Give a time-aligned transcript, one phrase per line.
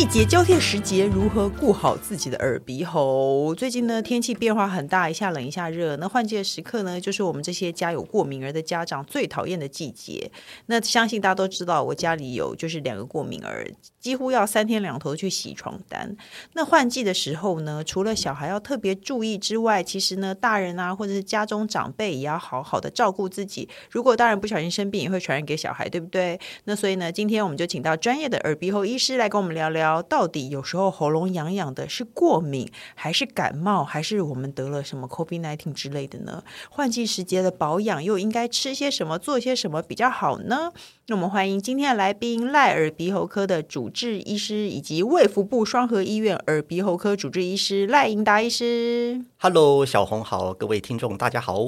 [0.00, 3.54] 季节交替时节，如何顾好自己的耳鼻喉？
[3.54, 5.94] 最近呢，天气变化很大，一下冷一下热。
[5.98, 10.30] 那换季的时刻呢，就是我们这些家有过敏儿的家长最讨厌的季节。
[10.64, 16.16] 那相信大家都知道，我家里有就是两个过敏儿，几乎要三天两头去洗床单。
[16.54, 23.68] 那换季的时候呢，除了小孩要特别注意之外，其实呢，大人啊，或者是家中长辈也要好好的照顾自己。
[23.90, 26.40] 如果大人不小心生病，也会传染给小孩，对不对？
[26.64, 29.89] 那所以呢，今天我们就请到专业的耳鼻喉医师来跟我们聊聊。
[30.02, 36.44] 到底有时候喉咙痒痒的是过敏，还是感冒，还是我们得了什么 COVID-19 之类的呢？
[36.68, 40.72] 换季时节的保养又应该吃些什么，做些什么比较好呢？
[41.06, 49.24] 那我们欢迎今天的来宾赖耳鼻喉科的主治医师，以及卫福部双和医院耳鼻喉科主治医师赖英达医师。
[49.38, 51.58] Hello，小红好，各位听众大家好。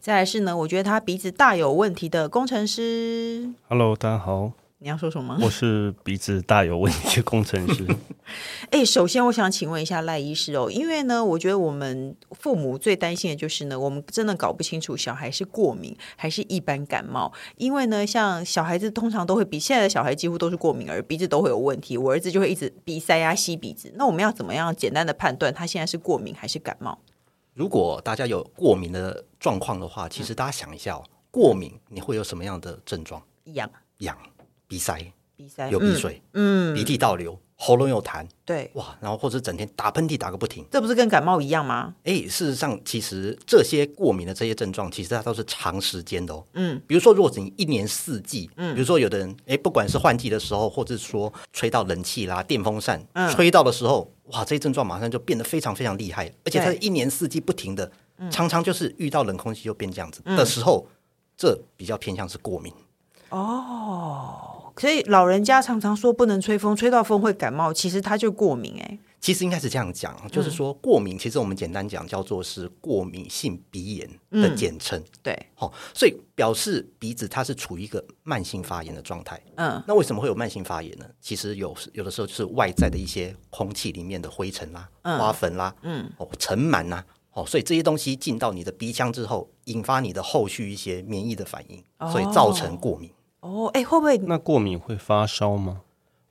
[0.00, 3.52] 再来是呢，我觉得他鼻子大有问题的工程师。
[3.68, 4.65] Hello，大家好。
[4.86, 5.36] 你要说什么？
[5.42, 7.84] 我是鼻子大有问题的工程师。
[8.70, 17.32] 哎，首先我想请问一下赖医师哦，因为呢，我觉得我们父母最担心的就是呢，我们真的搞不清楚小孩是过敏还是一般感冒。
[17.56, 21.98] 因为呢，像小孩子通常都会比现在的小孩几乎都是过敏而，鼻子都会有问题。
[21.98, 23.92] 我儿子就会一直鼻塞呀、吸鼻子。
[23.96, 26.96] 那我们要怎么样简单的判断他现在是过敏还是感冒？
[27.54, 33.20] 如果大家有过敏的状况的话，其实大家想一下哦，过敏你会有什么样的症状？
[33.46, 33.68] 痒
[33.98, 34.16] 痒。
[34.68, 41.94] 鼻塞、鼻塞、有鼻水，嗯，鼻涕倒流，喉咙有痰，对，哇，然后或者整天打喷嚏打个不停，这不是跟感冒一样吗？
[42.04, 46.44] 哎，事实上，其实这些过敏的这些症状，其实它都是长时间的哦。
[46.54, 57.90] 嗯，比如说，如果你一年四季，嗯，比如说有的人，哎，不管是换季的时候，或者说吹到冷气啦、电风扇，嗯，吹到的时候，哇，这些症状马上就变得非常非常厉害，而且它是一年四季不停的，
[58.30, 60.86] 常常就是遇到冷空气就变这样子的时候，
[61.36, 62.72] 这比较偏向是过敏。
[63.30, 64.52] 哦。
[64.78, 68.98] 所以老人家常常说不能吹风，吹到风会感冒，其实他就过敏哎。
[69.18, 75.00] 其实应该是这样讲，就是说过敏，其实我们简单讲叫做是过敏性鼻炎的简称。
[75.00, 79.40] 嗯、对，好，所以表示鼻子它是处于一个慢性发炎的状态。
[79.56, 81.06] 嗯，那为什么会有慢性发炎呢？
[81.20, 91.82] 其实有有的时候就是外在的一些空气里面的灰尘啦、花粉啦、嗯，哦尘螨呐，哦，所以这些东西进到你的鼻腔之后，引发你的后续一些免疫的反应，
[92.12, 93.10] 所以造成过敏。
[93.46, 94.18] 哦，哎，会不会？
[94.18, 95.82] 那过敏会发烧吗？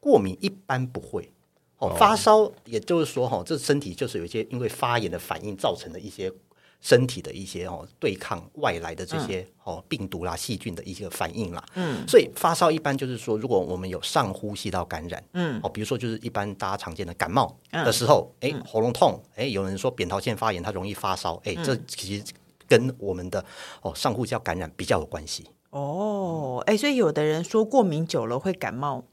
[0.02, 1.32] 过敏一般不会。
[1.78, 6.32] 哦，发烧，也就是说，哈，这身体就是有一些因为发炎的反应造成的一些
[6.80, 11.64] 身体的一些哦对抗外来的这些哦病毒啦、细菌的一些反应啦。
[11.76, 22.24] 嗯，所以发烧一般就是说，如果我们有上呼吸道感染，嗯，哦，比如说就是一般大家常见的感冒的时候，哎，喉咙痛，哎，有人说扁桃腺发炎，它容易发烧，哎，这其实
[22.68, 23.44] 跟我们的
[23.82, 25.46] 哦上呼吸道感染比较有关系。
[25.76, 29.04] 哦，哎，所以有的人说过敏久了会感冒、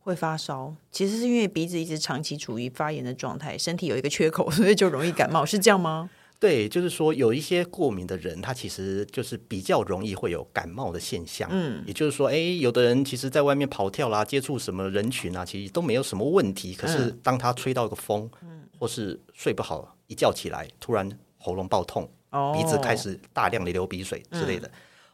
[0.00, 6.10] 会发烧，其实是因为鼻子一直长期处于发炎的状态，身体有一个缺口， 所以就容易感冒，是这样吗？
[6.38, 11.48] 对，就是说有一些过敏的人，他其实就是比较容易会有感冒的现象。
[11.50, 16.74] 嗯，也就是说，哎，有的人其实在外面跑跳啦，接触什么人群啊，其实都没有什么问题。
[16.74, 24.68] 可是当他吹到一个风，嗯，或是睡不好，一觉起来突然喉咙爆痛，哦，鼻子开始大量的流鼻水之类的。
[24.68, 24.70] 嗯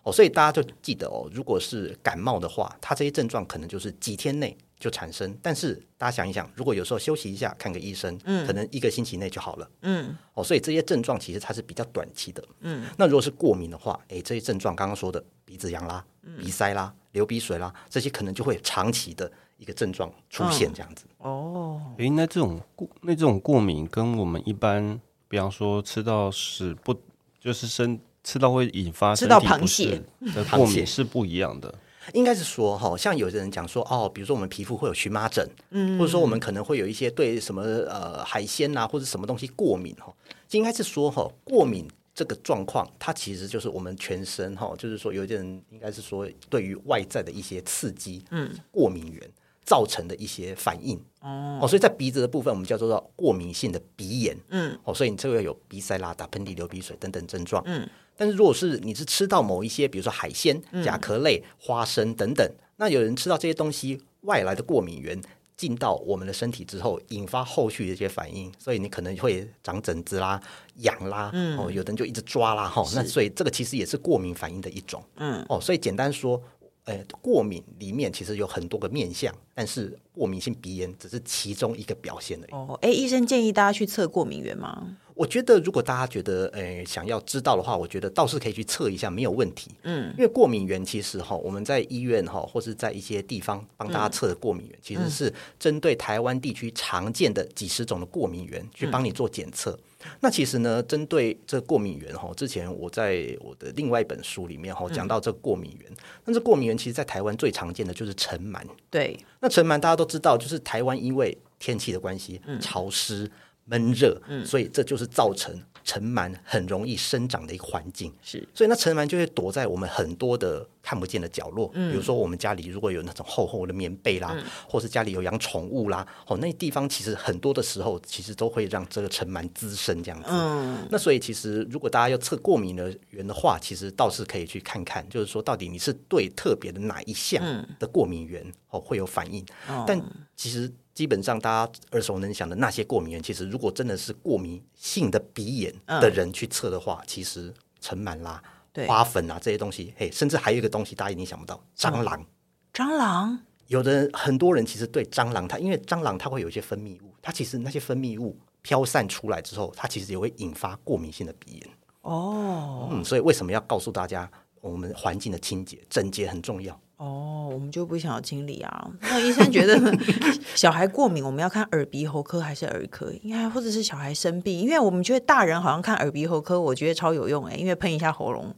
[0.06, 5.36] 哦，所以大家就记得哦，如果是感冒的话，它这些症状可能就是几天内就产生。
[5.42, 10.16] 但是大家想一想，如果有时候休息一下，看个医生，嗯，可能一个星期内就好了，嗯。
[10.34, 12.86] 哦，所以这些症状其实它是比较短期的，嗯。
[12.96, 16.04] 那如果是过敏的话，诶，这些症状刚刚说的鼻子痒啦、
[16.38, 19.28] 鼻塞啦、流鼻水啦，这些可能就会长期的
[19.58, 21.04] 一个症状出现这样子。
[21.18, 26.94] 嗯、哦，诶，那这种过那这种过敏跟我们一般，比方说吃到屎不
[27.40, 27.98] 就是生。
[28.26, 30.02] 吃到会引发吃到螃蟹
[30.34, 31.72] 的 过敏是不一样的，
[32.12, 40.12] 应该是说哈，像有的人讲说哦，比如说我们皮肤会有荨麻疹，嗯，或者说我们可能会有一些对什么呃海鲜呐或者什么东西过敏哈，
[40.50, 49.22] 应该是说哈，过敏这个状况它其实就是我们全身哈，就是说有些人应该是说对于外在的一些刺激，嗯，过敏源。
[49.68, 50.96] 造成的一些反应。
[51.18, 54.36] 哦，所以在鼻子的部分，我们叫做过敏性的鼻炎。
[54.50, 57.60] 嗯，哦，所以你这个有鼻塞啦、打喷嚏、流鼻水等等症状。
[57.66, 57.84] 嗯，
[58.16, 65.20] 但是如果是你是吃到某一些，比如说海鲜、甲壳类、花生等等，那有人吃到这些东西外来的过敏源。
[65.56, 70.38] 进到我们的身体之后，引发后续的一些反应，所以你可能会长疹子啦、
[70.80, 76.38] 痒啦，嗯、哦，有的人就一直抓啦，哈、哦，那所以这个其实也是过敏反应的一种，嗯，哦，所以简单说，
[76.84, 82.52] 呃，过敏里面其实有很多个面相，但是过敏性鼻炎只是其中一个表现而已。
[82.52, 84.94] 哦，哎，医生建议大家去测过敏源吗？
[85.16, 89.70] 我觉得，如果大家觉得，呃，想要知道的话，我觉得倒是可以去测一下，没有问题。
[89.82, 99.70] 嗯，因为过敏原其实哈，我们在医院哈，或是在一些地方帮大家测的过敏原，嗯、其实是针对台湾地区常见的几十种的过敏源去帮你做检测。
[100.04, 105.90] 嗯、那其实呢，针对这过敏源哈，之前我在我的另外一本书里面哈讲到这过敏源，
[106.26, 108.60] 那这过敏源其实，在台湾最常见的就是尘螨。
[108.90, 113.30] 对，那尘螨大家都知道，就是台湾因为天气的关系，潮湿。
[113.66, 118.12] 闷热，嗯，所以这就是造成尘螨很容易生长的一个环境。
[118.22, 121.70] 是，所以那尘螨就会躲在我们很多的看不见的角落。
[121.74, 130.28] 嗯，比如说我们家里如果有那种厚厚的棉被啦，嗯、或是家里有养宠物啦，哦，那地方其实很多的时候其实都会让这个尘螨滋生这样子。
[130.30, 137.42] 嗯，那所以其实如果大家要测过敏的原的话，其实倒是可以去看看，就是说到底你是对特别的哪一项
[137.80, 139.44] 的过敏原哦会有反应。
[139.68, 140.00] 嗯、但
[140.36, 140.72] 其实。
[140.96, 148.42] 基本上，大家耳熟能详的那些过敏原，其实如果真的是过敏性的鼻炎的人去测的话，嗯、其实尘螨啦、
[148.86, 152.24] 花粉啊这些东西，嘿，甚至还有一个东西，大家一定想不到，蟑螂。
[152.72, 161.68] 蟑螂，有的很多人其实对蟑螂，它因为蟑螂它会有一些分泌物，它其实那些分泌物飘散出来之后，它其实也会引发过敏性的鼻炎。
[162.00, 164.30] 哦，嗯，所以为什么要告诉大家，
[164.62, 166.80] 我们环境的清洁、整洁很重要？
[166.96, 168.90] 哦，我们就不想要清理啊。
[169.02, 169.78] 那医生觉得
[170.56, 173.12] 小孩过敏，我们要看耳鼻喉科还是儿科？
[173.22, 178.54] 应该或者是小孩生病，因为我们觉得大人好像看耳鼻喉科，我觉得超有用哎，因为喷一下喉咙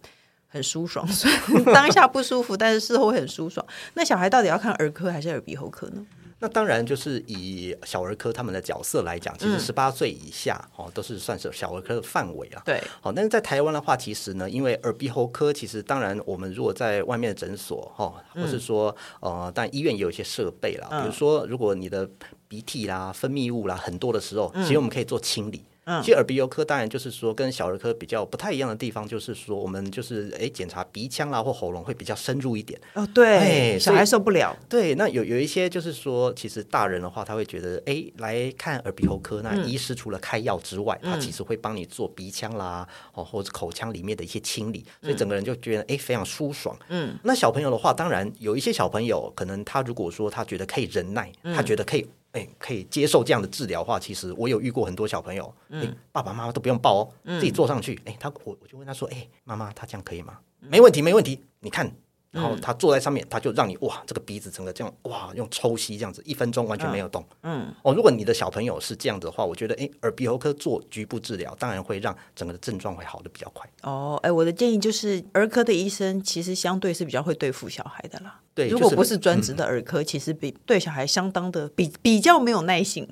[0.46, 3.66] 很舒爽，所以 当下不舒服，但是事后会很舒爽。
[3.94, 6.06] 那小孩到底要看儿科还是耳鼻喉科呢？
[6.40, 12.62] 那当然就是以小儿科他们的角色来讲，其实十八岁以下哦、嗯、都是算是小儿科的范围啊。
[12.64, 22.08] 对，好，但是在台湾的话，其实呢，因为耳鼻喉科其实当然我们如果在外面的诊所哈，或是说呃，但医院也有一些设备啦，嗯、比如说如果你的
[22.46, 25.64] 鼻涕啦、分泌物啦很多的时候，其实我们可以做清理。
[26.02, 34.56] 其实耳鼻喉科当然就是说跟小儿科比较不太一样的地方，就是说我们就是哎检查鼻腔啦或喉咙会比较深入一点哦，对，小孩受不了。
[34.68, 46.76] 对，那有有一些就是说，其实大人的话他会觉得哎来看耳鼻喉科，那医师除了开药之外，他其实会帮你做鼻腔啦哦或者口腔里面的一些清理，所以整个人就觉得哎非常舒爽。
[46.88, 52.06] 嗯，那小朋友的话，当然有一些小朋友可能他如果说他觉得可以忍耐，他觉得可以。
[52.32, 60.38] 哎，可以接受这样的治疗的话，其实我有遇过很多小朋友，嗯，爸爸妈妈都不用抱哦，嗯、自己坐上去，哎，他我我就问他说，哎，妈妈，他这样可以吗？
[60.60, 61.90] 嗯、没问题，没问题，你看，
[62.30, 73.68] 然后他坐在上面，他就让你哇，这个鼻子整个这样哇，用抽吸这样子，一分钟完全没有动，嗯，哦，如果你的小朋友是这样子的话，我觉得，哎，耳鼻喉科做局部治疗，当然会让整个的症状会好的比较快。
[73.82, 78.40] 哦，哎，我的建议就是，儿科的医生其实相对是比较会对付小孩的啦。
[78.54, 83.08] 对，如果不是专职的儿科，嗯、其实比对小孩相当的比比较没有耐心。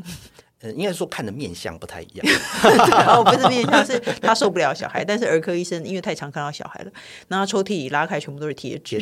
[0.62, 2.26] 嗯，应该说看的面相不太一样。
[3.06, 5.04] 哦，不是面相，是他受不了小孩。
[5.04, 6.90] 但是儿科医生因为太常看到小孩了，
[7.28, 8.98] 那他抽屉里拉开全部都是贴纸，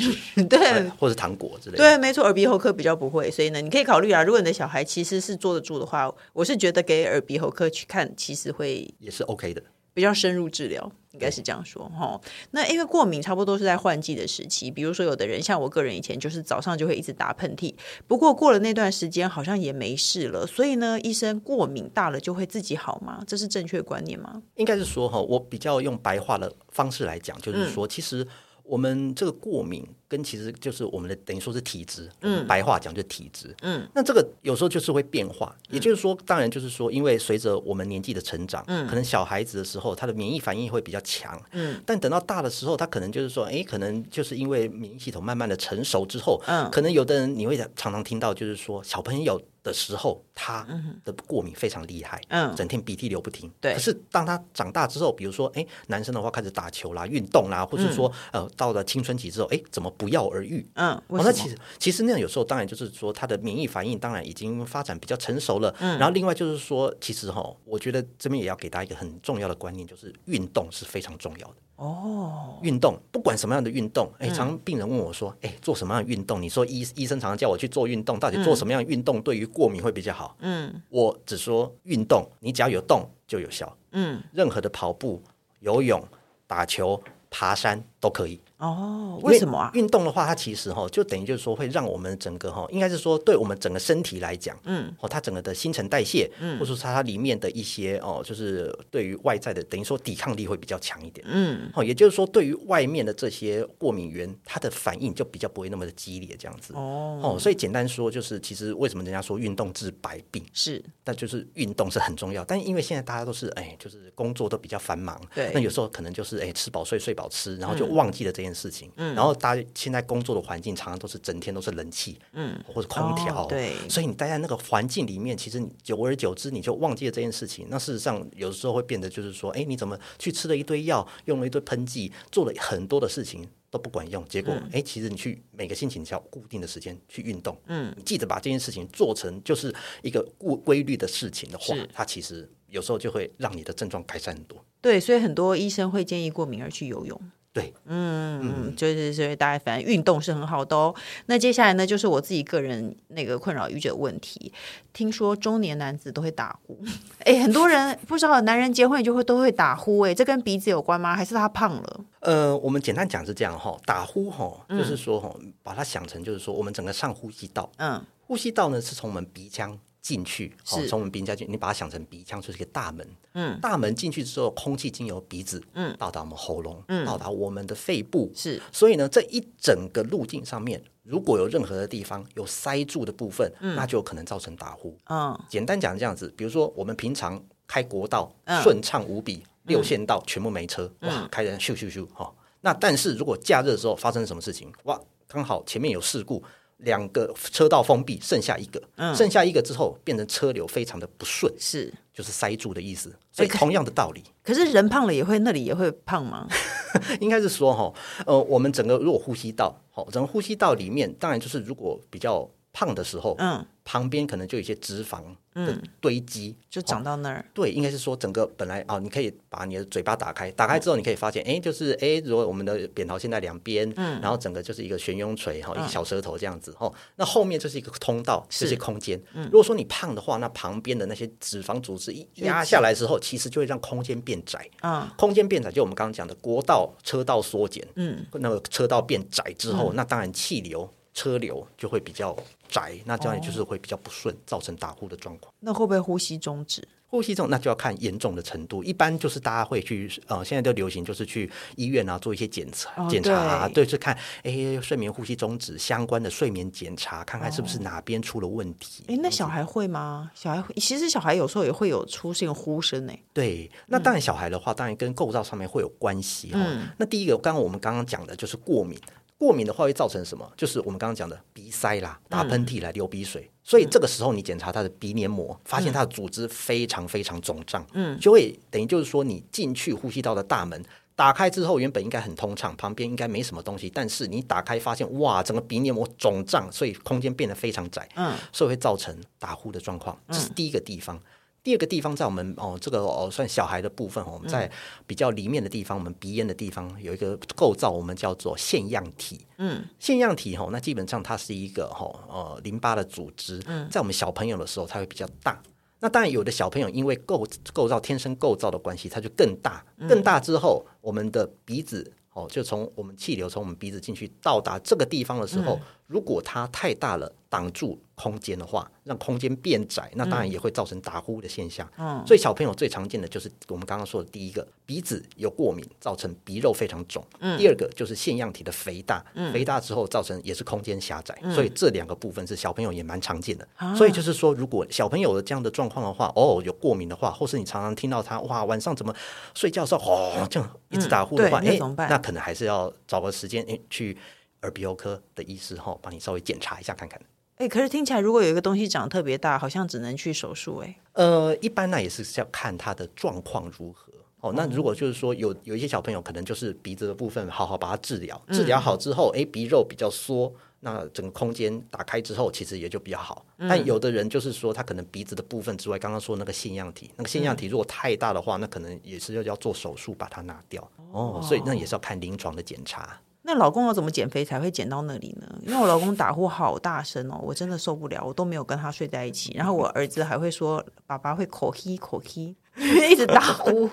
[0.49, 1.83] 对，或是糖果之类的。
[1.83, 9.63] 对，没错，耳鼻喉科比较不会，所以呢，你可以考虑啊，如果你的小孩其实是坐得住的话，我是觉得给耳鼻喉科去看，其实会也是 OK 的。
[9.95, 12.21] 比较深入治疗，应该是这样说哈。
[12.51, 17.73] 那因为过敏差不多都是在换季的时期，比如说有的人像我个人以前就是早上就会一直打喷嚏，
[18.07, 20.47] 不过过了那段时间好像也没事了。
[20.47, 23.23] 所以呢，医生过敏大了就会自己好吗？
[23.27, 24.43] 这是正确观念吗？
[24.57, 28.27] 应该是说哈，我比较用白话的方式来讲，就是说其实。
[28.67, 49.43] 我们这个过敏跟其实就是我们的等于说是体质，嗯，白话讲就是体质，嗯，那这个有时候就是会变化，也就是说，当然就是说，因为随着我们年纪的成长，嗯，可能小孩子的时候他的免疫反应会比较强，嗯，但等到大的时候，他可能就是说，哎，可能就是因为免疫系统慢慢的成熟之后，嗯，可能有的人你会常常听到就是说小朋友。
[49.65, 50.63] 的时候，他
[51.07, 53.51] 的过敏非常厉害，嗯，整天鼻涕流不停。
[53.63, 60.67] 对，可是当他长大之后，比如说，哎，男生的话开始打球啦、运动啦，或者说，呃，到了青春期之后，哎，怎么不药而愈。
[60.75, 65.75] 嗯，那其实其实那样有时候当然就是说他的免疫反应当然已经发展比较成熟了。
[65.81, 71.55] 嗯，然后另外就是说，其实哈、哦，我觉得这边也要给大家一个很重要的观念，就是运动是非常重要的。
[71.77, 76.41] 哦，运动不管什么样的运动，哎，常病人问我说，哎，做什么样的运动？
[76.41, 80.37] 你说医医生常常叫我去做运动，到底做什么样的运动对于过敏会比较好？
[80.39, 83.77] 嗯，我只说运动，你只要有动就有效。
[83.91, 85.21] 嗯，任何的跑步、
[85.61, 86.01] 游泳、
[86.47, 88.41] 打球、爬山都可以。
[88.65, 89.71] 哦，为什么啊？
[89.75, 119.35] 运动的话，它其实哈，就等于就是说，会让我们整个哈，应该是说，对我们整个身体来讲，嗯，哦，它整个的新陈代谢，嗯，或者说它里面的一些哦，就是对于外在的，等于说抵抗力会比较强一点，嗯，哦，也就是说，对于外面的这些过敏源，它的反应就比较不会那么的激烈，这样子，哦，哦，所以简单说，就是其实为什么人家说运动治百病是，但就是运动是很重要，但因为现在大家都是哎，就是工作都比较繁忙，对，那有时候可能就是哎，吃饱睡，睡饱吃，然后就忘记了这件事情，嗯，然后。
[119.35, 127.67] 大家现在工作的环境常常都是整天都是冷气，嗯，或者空调，哦，对，所以你待在那个环境里面，其实你久而久之你就忘记了这件事情。
[127.69, 144.65] 那事实上有的时候会变得就是说，哎，你怎么去吃了一堆药，用了一堆喷剂，做了很多的事情都不管用，结果哎，嗯，其实你去每个星期你要固定的时间去运动，嗯，你记得把这件事情做成就是一个固规律的事情的话，它其实有时候就会让你的症状改善很多。
[144.81, 147.21] 对，所以很多医生会建议过敏儿去游泳。
[147.55, 150.93] 对，嗯嗯，就是所以大家反正运动是很好的哦。
[151.27, 154.53] 那接下来呢，就是我自己个人那个困扰语者问题。
[154.93, 156.77] 听说中年男子都会打呼，
[157.25, 161.15] 哎，很多人不知道，男人结婚就会都会打呼，哎，这跟鼻子有关吗？
[161.15, 162.01] 还是他胖了？
[162.19, 165.33] 呃，我们简单讲是这样哈，打呼哈，就是说哈，
[165.63, 169.79] 把它想成就是说，我们整个上呼吸道，嗯，呼吸道呢是从我们鼻腔。
[170.05, 192.31] 进去，哦，从我们鼻腔进，你把它想成鼻腔就是一个大门，嗯，大门进去之后，空气经由鼻子，嗯，到达我们喉咙，嗯，到达我们的肺部，是，所以呢，这一整个路径上面，如果有任何的地方有塞住的部分，嗯，那就有可能造成打呼，嗯，简单讲这样子，比如说我们平常开国道，嗯，顺畅无比，六线道全部没车，嗯，哇，开人咻咻咻，哈，
[192.61, 196.45] 那但是如果假日的时候发生什么事情，哇，刚好前面有事故。
[196.85, 203.15] 两个车道封闭，剩下一个，嗯、剩下一个之后变成车流非常的不顺，是就是塞住的意思。
[203.33, 206.47] 所以同样的道理，可是人胖了也会那里也会胖吗？
[207.21, 207.93] 应该是说哈，
[208.25, 215.23] 呃，我们整个如果呼吸道，好，整个呼吸道里面，当然就是如果比较胖的时候，嗯，旁边可能就有一些脂肪。
[215.55, 229.17] 的堆积、嗯、就长到那儿、哦，对，应该是说整个本来啊、哦，你可以把你的嘴巴打开，打开之后你可以发现，哎、嗯，就是哎，如果我们的扁桃腺在两边，嗯，然后整个就是一个悬雍垂哈、哦，一个小舌头这样子哈、嗯哦，那后面就是一个通道，这些空间。
[229.33, 234.69] 嗯、如果说你胖的话，那旁边的那些脂肪组织一压下来之后，其实就会让空间变窄。
[234.81, 240.91] 啊，空间变窄，就我们刚刚讲的国道车道缩减，嗯，那个车道变窄之后，嗯、那当然气流。
[241.15, 242.37] 车流就会比较
[242.69, 245.55] 窄，那这样也就是会比较不顺，哦、造成打呼的状况。
[245.61, 246.87] 那会不会呼吸中止？
[247.07, 248.83] 呼吸中，那就要看严重的程度。
[248.83, 259.05] 一般就是大家会去，呃，现在都流行就是去医院啊做一些检查，哦、检查、啊，对，是看，哎，睡眠呼吸中止相关的睡眠检查，看看是不是哪边出了问题。
[259.07, 260.33] 哎、哦，那小孩会吗？
[260.35, 263.13] 小孩会，其实小孩有时候也会有出现呼声呢。
[263.33, 266.89] 对，那当然小孩的话，当然跟构造上面会有关系哈、嗯哦。
[266.99, 268.99] 那第一个，刚刚我们刚刚讲的就是过敏。
[269.45, 270.51] 过敏的话会造成什么？
[270.57, 280.83] 就是我们刚刚讲的鼻塞啦、打喷嚏来流鼻水，嗯、所以这个时候你检查他的鼻黏膜，发现他的组织非常非常肿胀，嗯，就会等于就是说你进去呼吸道的大门
[281.15, 291.21] 打开之后，原本应该很通畅，旁边应该没什么东西，但是你打开发现哇，整个鼻黏膜肿胀，所以空间变得非常窄，嗯，所以会造成打呼的状况，这是第一个地方。
[291.65, 294.71] 第二个地方在我们哦，这个哦算小孩的部分，我们在
[295.07, 299.47] 比较里面的地方，嗯、我们鼻咽的地方有一个构造，我们叫做腺样体。
[299.57, 303.63] 嗯，腺样体哈，那基本上它是一个哈呃淋巴的组织。
[303.67, 305.61] 嗯，在我们小朋友的时候，它会比较大。
[306.01, 309.83] 那当然，有的小朋友因为构构造天生构造的关系，它就更大。
[310.07, 315.81] 更大之后，我们的鼻子哦，就从我们气流从我们鼻子进去到达这个地方的时候，嗯、
[316.15, 321.89] 如果它太大了，挡住空间的话，让空间变窄，那当然也会造成打呼的现象。
[321.99, 327.25] 嗯，所以小朋友最常见的就是我们刚刚说的第一个，鼻子有过敏，造成鼻肉非常肿。
[327.41, 331.37] 嗯，第二个就是腺样体的肥大，嗯，肥大之后造成也是空间狭窄。
[331.43, 333.67] 嗯，所以这两个部分是小朋友也蛮常见的。
[333.81, 339.13] 嗯，所以就是说，如果小朋友的这样的状况的话，哦，有过敏的话，或是你常常听到他哇晚上怎么
[339.53, 341.77] 睡觉的时候哦这样一直打呼的话，哎，
[342.09, 344.17] 那可能还是要找个时间哎去
[344.65, 347.21] 耳鼻喉科的医师哈，帮你稍微检查一下看看。
[347.57, 350.97] 哎，可是听起来，如果有一个东西长特别大，好像只能去手术哎。
[351.13, 354.13] 呃，一般呢也是要看他的状况如何。
[354.41, 363.47] 哦，那如果就是说有有一些小朋友可能就是鼻子的部分好好把它治疗，治疗好之后，哎、嗯，鼻肉比较缩，那整个空间打开之后，其实也就比较好。
[363.59, 370.91] 嗯、但有的人就是说，他可能鼻子的部分之外，刚刚说那个腺样体，那个腺样体如果太大的话，那可能也是要要做手术把它拿掉。
[371.13, 373.19] 哦，所以那也是要看临床的检查。
[373.47, 375.47] 那老公要怎么减肥才会减到那里呢？
[375.63, 379.53] 因为我老公打呼好大声哦，我真的受不了，我都没有跟他睡在一起。
[379.55, 383.89] 然后我儿子还会说，爸爸会口吸口吸，一直打呼。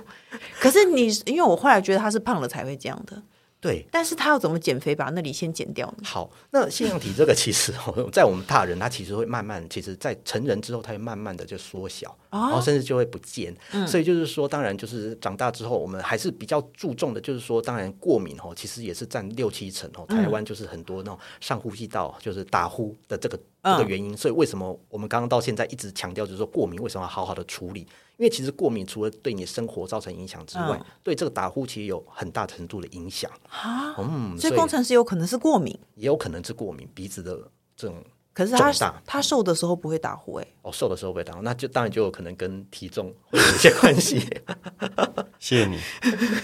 [0.59, 3.21] 可是你，因为我后来觉得他是胖了才会这样的。
[3.59, 5.97] 对，但是他要怎么减肥，把那里先减掉呢？
[6.03, 13.55] 好，那腺样体这个其实哦， 在我们大人，他其实会慢慢，其实在成人之后，他会慢慢的就缩小，哦、然后甚至就会不见。
[13.73, 20.05] 嗯、所以就是说，当然就是长大之后，我们还是比较注重的，就是说，当然过敏哦，其实也是占六七成哦。
[20.07, 24.15] 台湾就是很多那种上呼吸道就是打呼的这个、嗯、这个原因。
[24.17, 27.81] 所以为什么我们刚刚到现在一直强调，就是说过敏为什么要好好的处理？
[28.17, 33.95] 因为其实过敏除了对你生活造成影响之外，嗯、对这个打呼其实有很大程度的影响啊。
[33.97, 37.37] 嗯，所以工程师有可能是过敏，也有可能是过敏鼻子的
[37.75, 38.01] 这种。
[38.33, 38.71] 可是他
[39.05, 40.47] 他瘦的时候不会打呼哎。
[40.61, 44.19] 哦，瘦的时候不会打呼，那就当然就有可能跟体重 会有一些关系。
[45.39, 45.79] 谢谢你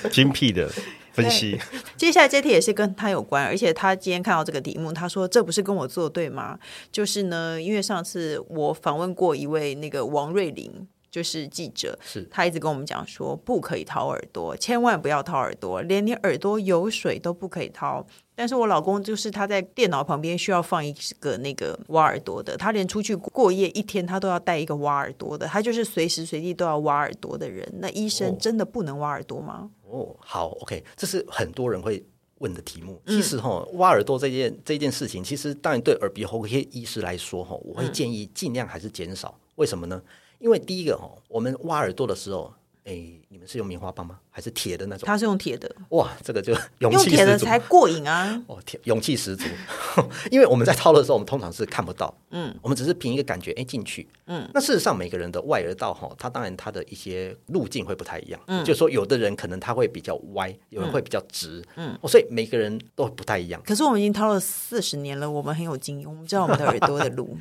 [0.10, 0.70] 精辟的
[1.14, 1.60] 分析。
[1.96, 6.58] 接下来这题也是跟他有关，而且他今天看到这个题目，他说这不是跟我作对吗？
[6.92, 10.88] 就是呢，因为上次我访问过一位那个王瑞玲。
[11.18, 18.06] 就是记者，是他一直跟我们讲说，不可以掏耳朵，千万不要掏耳朵，连你耳朵有水都不可以掏。
[18.36, 27.68] 但是我老公就是他在电脑旁边需要放一个那个挖耳朵的，他连出去过夜一天他都要带一个挖耳朵的，他就是随时随地都要挖耳朵的人。
[27.80, 29.72] 那医生真的不能挖耳朵吗？
[29.90, 32.06] 哦，哦，好，OK，这是很多人会
[32.38, 33.02] 问的题目。
[33.08, 39.40] 其实哈，挖耳朵这件这件事情，其实当然对耳鼻喉科医师来说哈，我会建议尽量还是减少。
[39.56, 40.00] 为什么呢？
[40.40, 42.54] 因为第一个哦，我们挖耳朵的时候，
[42.84, 44.20] 诶，你们是用棉花棒吗？
[44.30, 45.06] 还是铁的那种？
[45.06, 45.70] 他是用铁的。
[45.90, 47.10] 哇，这个就 勇气十足。
[47.10, 48.42] 用铁的才过瘾啊！
[48.48, 49.46] 哦，铁勇气十足。
[50.32, 54.50] 因为我们在掏的时候，我们通常是看不到，嗯，我们只是凭一个感觉，哎，进去，嗯。
[54.54, 63.62] 那事实上，每个人的外耳道哈，它当然它的一些路径会不太一样，嗯，就是说有的人可能他会比较歪，有人会比较直，嗯，所以每个人都不太一样。
[63.66, 67.38] 可是我们已经掏了四十年了，我们很有经验，我们知道我们的耳朵的路。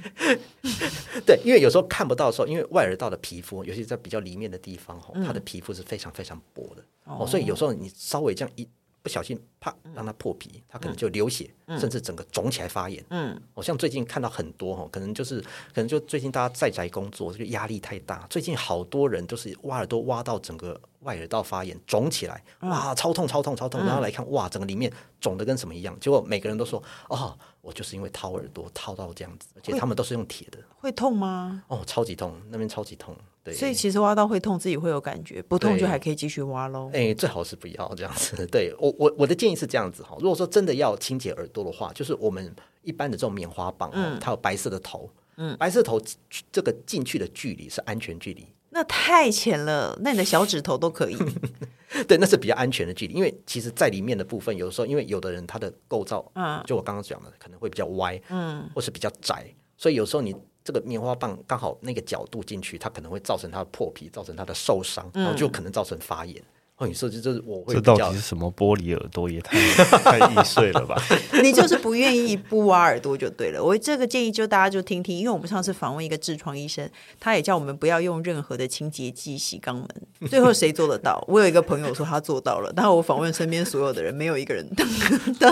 [1.25, 6.85] 对，因为有时候看不到的时候，因为外耳道的皮肤，尤其在比较里面的地方哈，它的皮肤是非常非常薄的。
[7.05, 8.69] 哦，所以有时候你稍微这样一
[9.01, 13.05] 不小心，啪，让它破皮，它可能就流血，嗯、甚至整个肿起来发炎。
[13.11, 25.97] 嗯，我像最近看到很多哈，可能就是可能就最近大家在宅工作，这个压力太大，最近好多人都是挖耳朵挖到整个外耳道发炎，肿起来，哇，超痛超痛超痛，然后来看，哇，整个里面肿的跟什么一样。
[26.01, 31.63] 结果每个人都说，哦，我就是因为掏耳朵掏到这样子，而且他们都是用铁的，会痛吗？
[31.69, 33.17] 哦，超级痛，那边超级痛。
[33.47, 36.91] 对，所以其实挖到会痛，自己会有感觉，不痛就还可以继续挖喽。
[36.93, 38.45] 哎，最好是不要这样子。
[38.51, 46.03] 对我我我的建议是这样子哈，如果说真的要清洁耳朵的话，就是我们一般的这种棉花棒，嗯，它有白色的头，嗯，白色头
[46.51, 48.45] 这个进去的距离是安全距离。
[48.71, 51.17] 那太浅了，那你的小指头都可以。
[52.09, 60.35] 对，那是比较安全的距离，因为其实在里面的部分，有时候因为有的人他的构造，嗯，就我刚刚讲的，可能会比较歪，嗯，或是比较窄，所以有时候你。
[60.67, 66.43] 这个棉花棒刚好那个角度进去，它可能会造成它的破皮，造成它的受伤，然后就可能造成发炎。
[66.79, 69.31] 哦，你说这这我会这到底是什么玻璃耳朵？
[69.31, 69.57] 也太
[70.19, 71.01] 太易碎了吧？
[71.43, 73.65] 你就是不愿意不挖耳朵就对了。
[73.65, 76.87] 我这个建议就大家就听听，因为我们上次访问一个痔疮医生，
[77.19, 79.89] 他也叫我们不要用任何的清洁剂洗肛门。
[80.29, 81.25] 最后谁做得到？
[81.29, 84.69] 我有一个朋友说他做到了，但我访问身边所有的人，没有一个人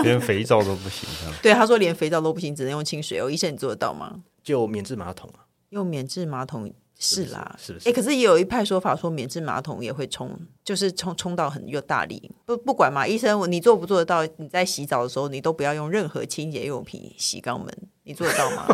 [0.03, 1.09] 连肥皂都不行。
[1.41, 3.31] 对，他说连肥皂都不行，只能用清水哦。
[3.31, 4.21] 医生，你做得到吗？
[4.45, 7.89] 就免治马桶啊，用免治马桶是啦，是不是？
[7.89, 10.31] 哎，可是也有一派说法说免治马桶也会冲，
[10.63, 12.31] 就是冲冲到很有大力。
[12.45, 14.23] 不不管嘛，医生，你做不做得到？
[14.37, 17.67] 你在洗澡的时候，你都不要用任何清洁用品洗肛门，
[18.03, 18.65] 你做得到吗？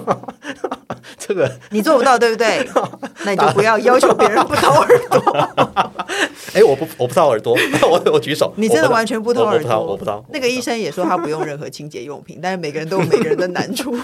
[1.18, 2.68] 这个 你做不到，对不对？
[3.26, 5.32] 那你就不要要求别人不掏耳朵。
[6.54, 7.58] 哎，我不我不掏耳朵，
[7.90, 8.54] 我我举手。
[8.58, 9.84] 你真的完全不掏耳朵？
[9.84, 10.24] 我不掏。
[10.30, 13.96] 那个医生也说他不用任何清洁用品，但是每个人都有每个人的难处。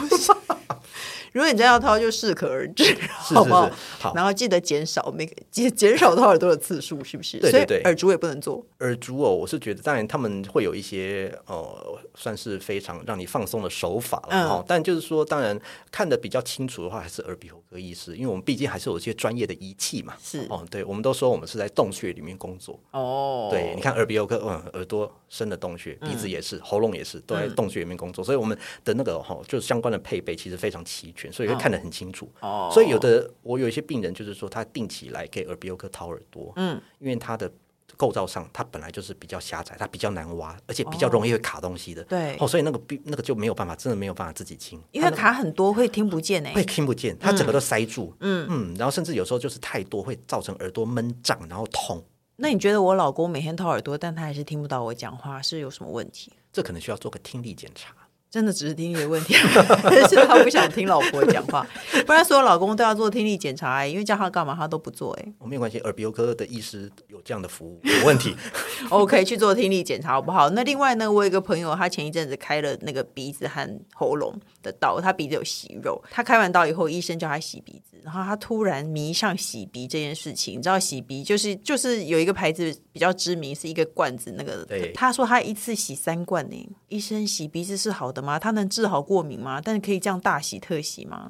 [1.37, 3.69] 如果你真要掏，就适可而止，好不好？
[3.99, 7.37] 好，然后记得减少每个 减减少掏耳朵的次数，是不是？
[7.37, 8.65] 对对对，耳烛也不能做。
[8.79, 14.65] 耳烛哦，我是觉得，当然他们会有一些呃，算是非常让你放松的手法了哈。
[14.67, 15.59] 但就是说，当然
[15.91, 20.15] 看得比较清楚的话，还是耳鼻喉科医师，因为我们毕竟还是有一些专业的仪器嘛。
[20.19, 23.49] 是哦，对，我们都说我们是在洞穴里面工作哦。
[23.51, 31.26] 对，你看耳鼻喉科，嗯，耳朵深的洞穴，鼻子也是，喉咙也是，都在洞穴里面工作，所以我们的那个哈，就是相关的配备其实非常齐全。
[31.31, 32.73] 所以会看得很清楚哦，oh.
[32.73, 37.51] 所以有的我有一些病人就是说他定期来给耳鼻喉科掏耳朵，嗯，因为他的
[37.95, 42.03] 构造上，它本来就是比较狭窄，它比较难挖，而且比较容易会卡东西的。
[42.03, 48.13] 对，哦，所以那个病那个就没有办法，真的没有办法自己清，因为卡很多会听不见诶，会听不见，它整个都塞住。
[48.19, 52.03] 嗯嗯，然后甚至有时候就是太多，会造成耳朵闷胀，然后痛。
[52.35, 56.31] 那你觉得我老公每天掏耳朵，但他还是听不到我讲话，是有什么问题？
[56.53, 57.95] 这可能需要做个听力检查。
[58.37, 59.33] 真的只是听力的问题，
[59.81, 61.65] 但是他不想听老婆讲话，
[62.05, 65.25] 不然所有老公都要做听力检查哎，因为叫他干嘛他都不做哎。
[65.39, 68.35] 我没有关系，耳鼻喉科的医师有这样的服务，有问题。
[68.91, 70.51] OK，去做听力检查好不好？
[70.51, 80.59] 那另外呢，我有一个朋友，他前一阵子开了那个鼻子和喉咙的刀，他鼻子有息肉，他开完刀以后，医生叫他洗鼻子，然后他突然迷上洗鼻这件事情。
[80.59, 86.69] 你知道洗鼻就是就是有一个牌子比较知名，是一个罐子那个，对他说他一次洗三罐呢。
[86.89, 88.26] 医生洗鼻子是好的吗？
[88.39, 89.61] 它能治好过敏吗？
[89.63, 91.29] 但是可以这样大喜特喜吗？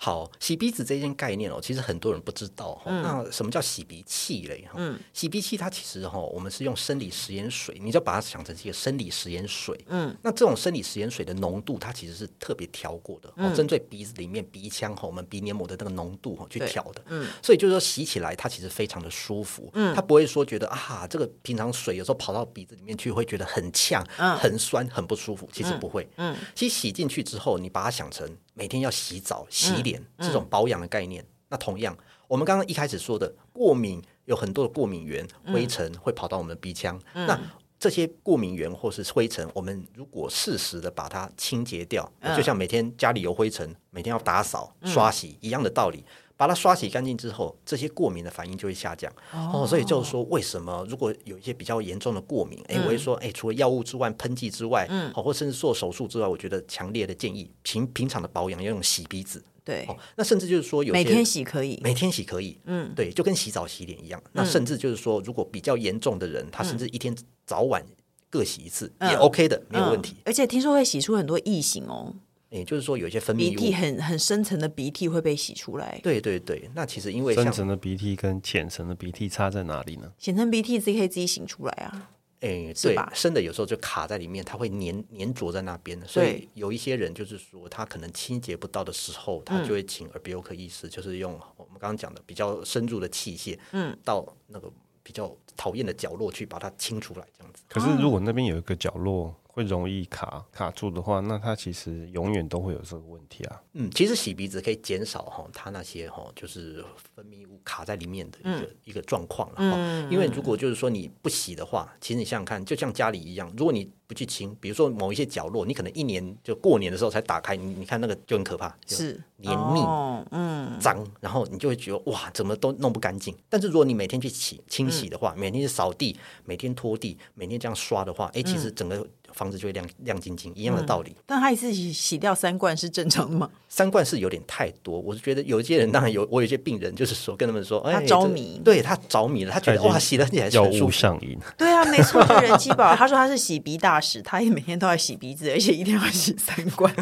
[0.00, 2.80] 好，洗鼻子这件概念哦，其实很多人不知道。
[2.86, 4.64] 嗯、那什么叫洗鼻器嘞？
[4.76, 9.76] 嗯，洗鼻器它其实哈，我们是用生理食盐水，你就把它想成是一个生理食盐水。
[9.88, 17.02] 嗯，那这种生理食盐水的浓度，它其实是特别调过的，嗯、针对鼻子里面鼻腔哈，我们鼻黏膜的那个浓度哈去调的。
[17.08, 19.68] 嗯，所以就是说洗起来它其实非常的舒服。
[19.74, 25.48] 嗯，它不会说觉得啊，这个平常水有时候跑到鼻子里面去会觉得很呛、嗯、很酸、很不舒服。
[25.52, 26.08] 其实不会。
[26.54, 28.24] 其实洗进去之后，你把它想成。
[28.58, 37.00] 每天要洗澡、洗脸、这种保养的概念，那同样，我们刚刚一开始说的过敏，有很多的过敏源、灰尘会跑到我们的鼻腔。
[37.14, 37.40] 嗯、那
[37.78, 46.04] 这些过敏源或是灰尘，我们如果适时的把它清洁掉，嗯、就像每天家里有灰尘，每天要打扫、刷洗一样的道理。
[46.38, 49.12] 把它刷洗干净之后，这些过敏的反应就会下降。
[49.32, 59.44] 哦，所以就是说，为什么如果有一些比较严重的过敏，哎、嗯，我会说，哎，除了药物之外，喷剂之外，嗯，或甚至做手术之外，我觉得强烈的建议平平常的保养要用洗鼻子。
[59.64, 64.22] 对，哦，那甚至就是说有，有每天洗可以，每天洗可以，嗯，对，就跟洗澡洗脸一样。
[64.26, 67.12] 嗯，那甚至就是说，如果比较严重的人，他甚至一天
[67.44, 67.84] 早晚
[68.30, 70.14] 各洗一次，嗯，也 OK 的，没有问题。
[70.24, 72.14] 而且听说会洗出很多异形哦。
[72.50, 76.00] 也就是说，有一些分泌物，鼻涕很很深层的鼻涕会被洗出来。
[76.02, 80.12] 对对对，那其实因为深层的鼻涕跟浅层的鼻涕差在哪里呢？
[80.18, 82.10] 浅层鼻涕自己可以自己擤出来啊。
[82.40, 83.10] 哎，对吧？
[83.12, 86.00] 深的有时候就卡在里面，它会粘粘着在那边。
[86.06, 97.64] 所以有一些人就是说，他可能清洁不到的时候，他就会请耳鼻喉科医师，就是用我们刚刚讲的比较深入的器械，嗯，到那个比较讨厌的角落去把它清出来，这样子。
[97.68, 103.60] 可是如果那边有一个角落，会容易卡卡住的话，那它其实永远都会有这个问题啊。
[103.72, 106.84] 嗯，其实洗鼻子可以减少哈，它那些哈就是
[107.16, 109.76] 分泌物卡在里面的一个、嗯、一个状况了哈。
[109.76, 123.36] 嗯、因为如果就是说你不洗的话，其实你想想看，就像家里一样，如果你不去清，比如说某一些角落，你可能一年就过年的时候才打开，你你看那个就很可怕，是黏腻，哦、嗯，脏，然后你就会觉得哇，怎么都弄不干净。
[123.48, 129.04] 但是如果你每天去洗清洗的话，嗯、每天去扫地，每天拖地，每天这样刷的话，哎，其实整个。
[129.38, 131.10] 房子就会亮亮晶晶，一样的道理。
[131.10, 133.48] 嗯、但他一次洗洗掉三罐是正常的吗？
[133.68, 134.98] 三罐是有点太多。
[134.98, 141.38] 我是觉得有一些人，当然有，我有一些病人就是说跟他们说，他着迷，哎、对他着迷了，他觉得哇，洗了起来药物上瘾。
[141.56, 142.96] 对啊，没错，就人气宝。
[142.96, 146.92] 他说他是洗鼻大使，他也每天都要洗鼻子，而且一定要洗三罐，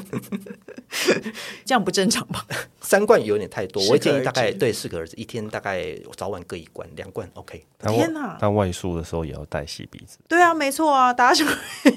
[1.65, 2.45] 这样不正常吧？
[2.83, 7.65] 三罐有点太多，我建议大概对四个儿子，一天大概早晚各一罐，两罐 OK。
[7.89, 10.19] 天哪，但外出的时候也要带洗鼻子。
[10.27, 11.47] 对啊，没错啊，大家说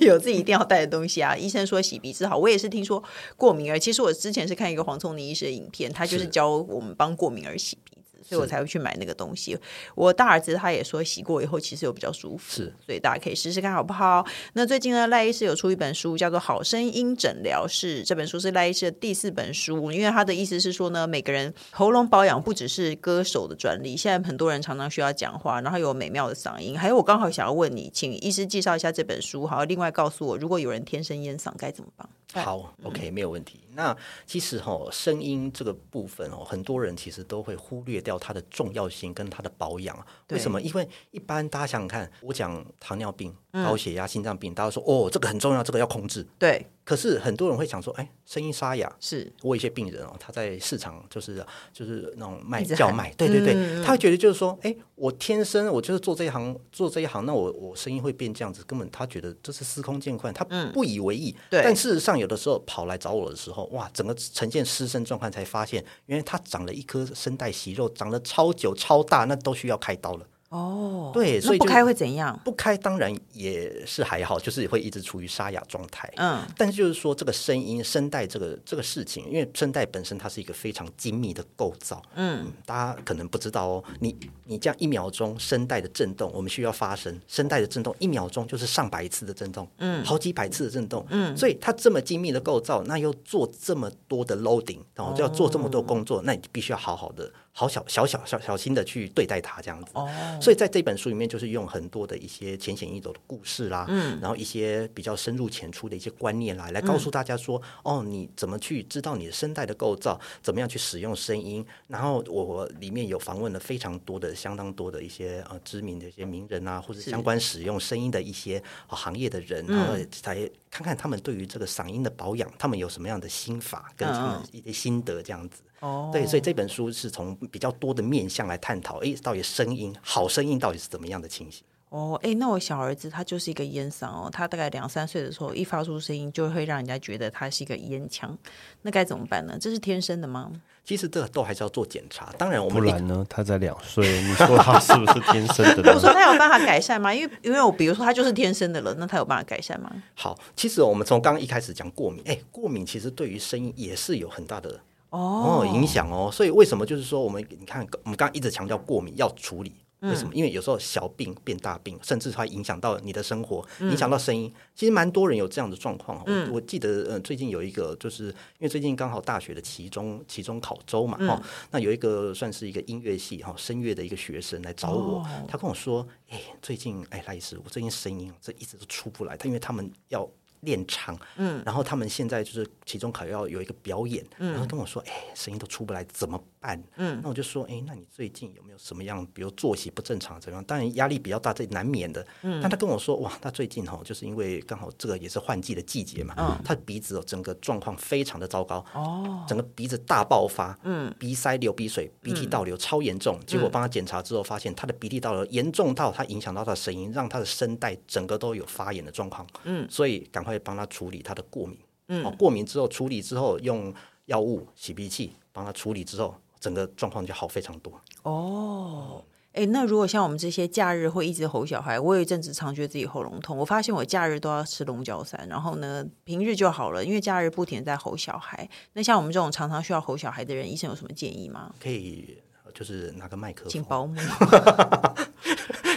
[0.02, 1.22] 有自己一定要带的东西。
[1.22, 3.04] 啊，医生说洗鼻子好，我也是听说
[3.38, 3.78] 过敏儿。
[3.78, 7.99] 其实我之前是看一个黄聪宁医师的影片，他就是教我们帮过敏儿洗鼻。
[8.24, 9.58] 所以我才会去买那个东西。
[9.96, 14.26] 我大儿子他也说洗过以后其实有比较舒服，是，所以大家可以试试看好不好？
[14.54, 18.04] 那最近呢，赖医师有出一本书，叫做《好声音诊疗室》。
[18.08, 26.78] 这本书是赖医师的第四本书，因为他的意思是说呢，每个人喉咙保养不只是歌手的专利，现在很多人常常需要讲话，然后有美妙的嗓音。
[26.78, 32.08] 还有我刚好想要问你，请医师介绍一下这本书，好，另外告诉我，如果有人天生烟嗓该怎么办？
[32.34, 33.60] 好，OK，没有问题。
[33.74, 39.98] 那其实哈、哦，声音这个部分哦，很多人其实都会忽略掉它的重要性跟它的保养。
[40.30, 40.62] 为什么？
[40.62, 46.28] 因为一般大家想想看，我讲糖尿病、高血压、心脏病，嗯、大家说哦，这个很重要，这个要控制。
[46.38, 46.66] 对。
[46.90, 48.92] 可是很多人会想说，哎，声音沙哑。
[49.00, 61.36] 是我有一些病人哦，他在市场就是就是那种卖叫卖，对对对，嗯、他会觉得就是说，哎，我天生我就是做这一行，做这一行，那我我声音会变这样子，根本他觉得这是司空见惯，他不以为意。
[61.52, 70.26] 但事实上，有的时候跑来找我的时候，哇，整个呈现失声状况，才发现原来他长了一颗声带息肉，长得超久超大，那都需要开刀了。
[70.50, 72.40] 哦，对，所以不开会怎样？
[72.44, 76.12] 不开当然也是还好，就是会一直处于沙哑状态。
[76.18, 82.02] 嗯，但是就是说这个声音声带这个这个事情，因为声带本身它是一个非常精密的构造。
[82.16, 97.32] 嗯，嗯，大家可能不知道哦，你你这样一秒钟声带的震动，我们需要发声，声带的震动一秒钟就是上百次的震动，嗯，好几百次的震动，嗯，所以它这么精密的构造，那又做这么多的 loading，然后就要做这么多工作，哦、那你必须要好好的。
[97.52, 99.92] 好小小小小小心的去对待它，这样子。
[99.94, 100.10] 哦。
[100.42, 111.66] 所以在这本书里面，就是用很多的一些浅显易懂的故事啦，嗯，然后一些比较深入浅出的一些观念啦，来告诉大家说，嗯、哦，你怎么去知道你的声带的构造，怎么样去使用声音。
[111.88, 125.62] 然后我里面有访问了非常多的、相当多的一些呃知名的一些名人啊，或者相关使用声音的一些、呃、行业的人，然后才看看他们对于这个嗓音的保养，他们有什么样的心法跟他们一些心得这样子。
[125.80, 126.12] 哦，oh.
[126.12, 131.64] 对，所以这本书是从比较多的面向来探讨，哎，到底声音好声音到底是怎么样的情形？
[131.90, 138.38] 哦，哎，那我小儿子他就是一个烟嗓哦，他大概两三岁的时候一发出声音，就会让人家觉得他是一个烟腔，
[138.84, 139.58] 那该怎么办呢？
[139.60, 140.52] 这是天生的吗？
[140.86, 142.32] 其实这个都还是要做检查。
[142.38, 143.26] 当然，我们不然呢？
[143.28, 145.90] 他才两岁，你说他是不是天生的？
[145.94, 147.12] 我说他有办法改善吗？
[147.12, 149.92] 因为因为我比如说他就是天生的了，那他有办法改善吗？
[150.14, 154.80] 好，其实我们从刚刚一开始讲过敏，哎，过敏其实对于声音也是有很大的。
[155.10, 160.34] 哦，影响哦，所以为什么就是说我们你看，我们刚刚一直强调过敏要处理，为什么？
[160.36, 164.54] 因为有时候小病变大病，甚至它影响到你的生活，影响到声音。
[164.76, 166.24] 其实蛮多人有这样的状况。
[166.26, 171.42] 我我记得，嗯，最近有一个，就是因为最近刚好大学的期中期中考周嘛，哈，
[171.72, 180.30] 那有一个算是一个音乐系哈声乐的一个学生来找我，他跟我说，哎，最近哎赖医师，我最近声音这一直都出不来，他因为他们要。
[180.62, 186.82] 练唱，嗯，然后他们现在就是期中考要有一个表演，嗯，然后跟我说，哎，声音都出不来，怎么办？
[186.98, 190.64] 嗯，那我就说，哎，那你最近有没有什么样，比如作息不正常怎么样？
[190.66, 192.26] 当然压力比较大，这难免的。
[192.44, 203.40] 嗯，但他跟我说，哇，他最近哈，就是因为刚好这个也是换季的季节嘛，嗯，他的鼻子哦，整个状况非常的糟糕，哦，整个鼻子大爆发，嗯，鼻塞流鼻水，鼻涕倒流超严重。
[203.48, 209.48] 结果帮他检查之后，发现他的鼻涕倒流严重到他影响到他的声音，让他的声带整个都有发炎的状况。
[209.64, 210.60] 嗯，所以赶快。
[210.62, 213.94] 帮他处理他的过敏，嗯，哦，过敏之后处理之后用
[214.26, 218.02] 药物洗鼻器帮他处理之后，整个状况就好非常多。
[218.24, 228.70] 哦，哎，那如果像我们这些假日会一直吼小孩，我有一阵子常觉得自己喉咙痛，我发现我假日都要吃龙角散，然后呢平日就好了，因为假日不停在吼小孩。
[228.94, 231.74] 那像我们这种常常需要吼小孩的人，医生有什么建议吗？
[231.82, 232.38] 可以，
[232.74, 234.16] 就是拿个麦克风，请保姆。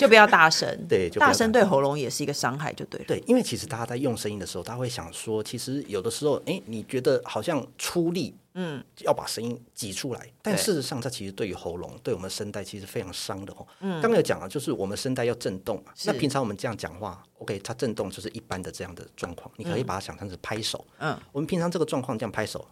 [0.03, 3.07] 就不要大声， 对，大，大声对喉咙也是一个伤害，就对了。
[3.07, 13.67] 对，因为其实大家在用声音的时候，他会想说，其实有的时候，哎，你觉得好像出力，嗯，要把声音挤出来，嗯、但事实上，它其实对于喉咙，对我们声带其实非常伤的哦。
[13.81, 15.93] 嗯，刚刚有讲了，就是我们声带要震动嘛。
[16.05, 20.85] 那平常我们这样讲话，OK，它震动就是一般的这样的状况，你可以把它想象成拍手。
[20.99, 22.67] 嗯，我们平常这个状况这样拍手，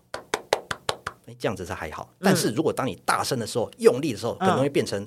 [1.26, 2.12] 哎，这样子是还好。
[2.20, 5.06] 但是如果当你大声的时候，用力的时候，可能会变成。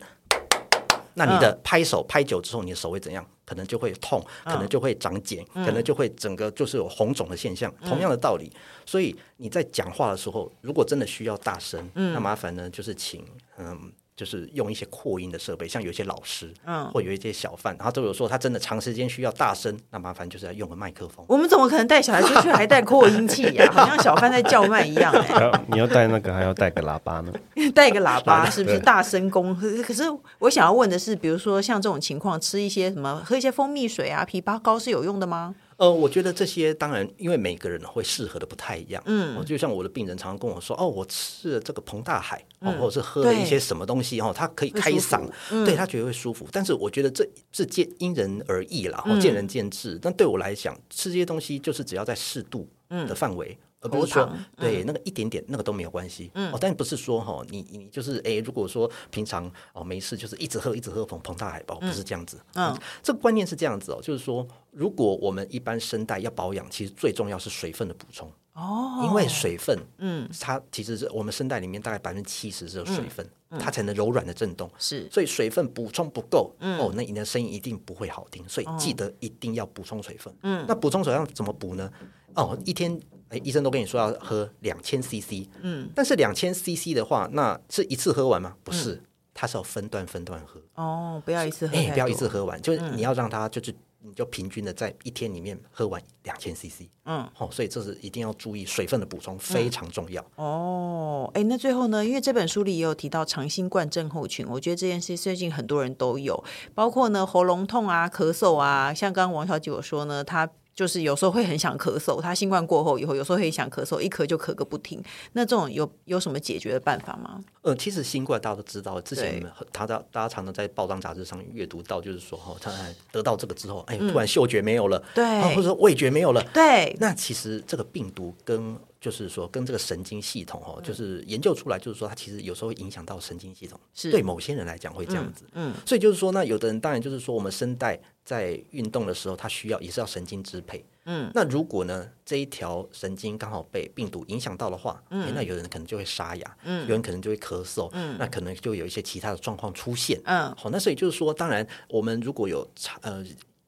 [1.16, 3.26] 那你的拍手拍久之后，你的手会怎样？
[3.46, 7.74] 可能就会痛，可能就会长茧，可能就会整个就是有红肿的现象。
[7.84, 8.52] 同样的道理，
[8.86, 13.26] 所以你在讲话的时候，如果真的需要大声，那麻烦呢就是请
[13.58, 13.92] 嗯。
[14.24, 21.26] 就是用一些扩音的设备，像有一些老师，嗯，或有一些小贩，他都有说他真的长时间需要大声，那麻烦就是要用个麦克风。
[21.28, 23.68] 我们怎么可能带小孩出去还带扩音器呀？
[23.74, 25.66] 好像小贩在叫卖一样哎。
[25.68, 27.34] 你要带那个，还要带个喇叭呢？
[27.76, 29.54] 带个喇叭是不是大声公？
[29.84, 30.04] 可是
[30.40, 35.54] 我想要问的是，比如说像这种情况，吃一些什么，喝一些蜂蜜水啊、枇杷膏是有用的吗？
[35.84, 39.04] 呃，我觉得这些当然，因为每个人会适合的不太一样。
[39.06, 45.28] 嗯，就像我的病人常常跟我说，哦，我吃了这个彭大海，哦，或者是喝了一些什么东西，哦，他可以开嗓，
[45.66, 46.48] 对他觉得会舒服。
[46.54, 50.00] 但是我觉得这这见因人而异啦，哦，见仁见智。
[50.02, 53.58] 但对我来讲，吃这些东西就是只要在适度的范围。
[53.84, 73.28] 而不是说，对那个一点点那个都没有关系，哦，但不是说哈，你你就是哎，如果说平常哦没事，就是一直喝一直喝膨膨大海包，不是这样子，嗯，这个观念是这样子哦，就是说，如果我们一般声带要保养，其实最重要是水分的补充哦，因为水分，嗯，它其实是我们声带里面大概百分之七十是有水分，
[73.60, 81.92] 它才能柔软的震动，是，所以水分补充不够，哦，那你的声音一定不会好听，所以记得一定要补充水分，嗯，那补充水要怎么补呢？
[82.36, 83.00] 哦，一天。
[83.34, 88.56] 哎，医生都跟你说要喝两千 CC，嗯，但是两千 CC 的话，那是一次喝完吗？
[88.64, 89.02] 不是，
[89.34, 90.62] 它是要分段分段喝。
[90.76, 96.84] 哦，不要一次喝，哎，不要一次喝完，就是你要让它就是你就平均的在一天里面喝完两千 CC。
[97.06, 100.22] 嗯，好，所以这是一定要注意水分的补充，非常重要。
[100.36, 102.06] 嗯、哦，哎，那最后呢？
[102.06, 106.44] 因为这本书里也有提到长新冠症候群，我觉得这件事最近很多人都有，
[106.76, 110.48] 包括呢喉咙痛啊、咳嗽啊，像刚刚王小姐有说呢，她。
[110.76, 115.02] 就是有时候会很想咳嗽，他新冠过后以后，有时候会想咳嗽，一咳就咳个不停。
[115.34, 117.44] 那这种有有什么解决的办法吗？
[117.62, 122.72] 呃，其实新冠大家都知道，之前他大大家常常在报章杂志上阅读到，就是说哈，他
[123.12, 126.96] 得到这个之后，哎，突然嗅觉没有了，对、嗯，或者说味觉没有了，对。
[127.00, 134.10] 那其实这个病毒跟就是说跟这个神经系统哦，就是研究出来，就是说它其实有时候会影响到神经系统，是。
[134.10, 135.72] 对某些人来讲会这样子，嗯。
[135.72, 138.00] 嗯，所以就是说，那有的人当然就是说，我们声带。
[138.26, 140.82] 在运动的时候，它需要也是要神经支配。
[141.04, 152.66] 嗯，那如果呢，这一条神经刚好被病毒影响到的话，嗯，那有人可能就会沙哑，嗯，有人可能就会咳嗽，嗯，那可能就有一些其他的状况出现，嗯，好，那所以就是说，当然，我们如果有
[153.02, 153.22] 呃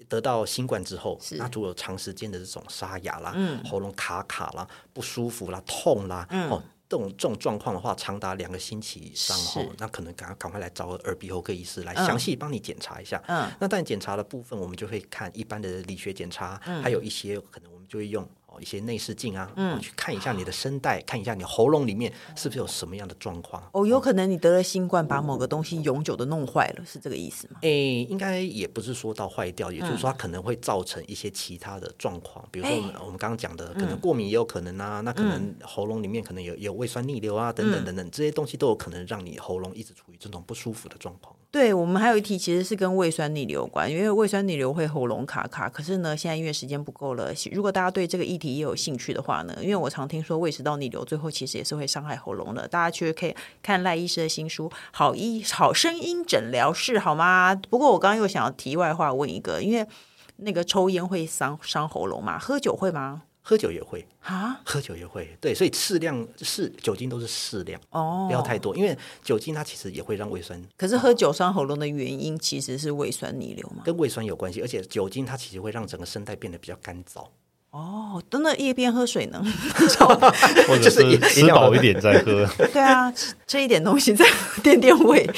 [0.07, 6.61] 得到新冠之后，那如果有长时间的这种沙哑啦，嗯，喉咙卡卡啦，不舒服啦，痛啦，嗯。
[6.87, 13.19] 这种这种状况的话，长达两个星期以上哦，那可能赶赶快来找个耳鼻喉科医师来详细帮你检查一下。
[13.27, 18.23] 嗯，那但检查的部分，我们就会看一般的理学检查，嗯，还有一些可能我们就会用。
[18.59, 23.61] 一些内视镜啊，嗯，去看一下你的声带，看一下你喉咙里面是不是有什么样的状况。
[23.71, 27.59] 哦，有可能你得了新冠，把某个东西永久的弄坏了，是这个意思吗？
[27.61, 41.35] 诶，应该也不是说到坏掉，也就是说它可能会造成一些其他的状况，比如说我们刚刚讲的，可能过敏也有可能啊，那可能喉咙里面可能有有胃酸逆流啊，等等等等，这些东西都有可能让你喉咙一直处于这种不舒服的状况。
[41.55, 45.69] 对，我们还有一题其实是跟胃酸逆流有关，因为胃酸逆流会喉咙卡卡。
[45.69, 52.67] 可是呢，现在因为时间不够了，如果大家对这个议题也有兴趣的话呢，因为我常听说胃食道逆流最后其实也是会伤害喉咙的。
[52.67, 57.55] 大家其实可以看赖医师的新书《好医好声音诊疗室》，好吗？
[57.69, 59.87] 不过我刚刚又想要题外话问一个，因为
[60.35, 62.37] 那个抽烟会伤伤喉咙嘛？
[62.37, 63.21] 喝酒会吗？
[63.47, 70.59] 喝酒也会啊，喝酒也会，对，所以适量是酒精都是适量哦，不要太多，因为酒精它其实也会让胃酸。
[70.75, 73.83] 可是喝酒伤喉咙的原因其实是胃酸逆流嘛？
[73.85, 77.27] 跟胃酸有关系，而且酒精它其实会让整个声带变得比较干燥。
[77.69, 79.39] 哦，等等，一边喝水呢
[80.67, 82.47] 或者是吃饱一点再喝。
[82.73, 83.13] 对啊，
[83.45, 84.25] 吃一点东西再
[84.63, 85.29] 垫垫胃。